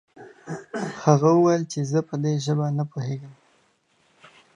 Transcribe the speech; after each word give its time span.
هغه 1.03 1.29
وويل 1.37 1.63
چې 1.71 1.79
زه 1.91 1.99
په 2.07 2.15
دې 2.23 2.33
ژبه 2.45 2.65
نه 2.77 2.83
پوهېږم. 2.91 3.33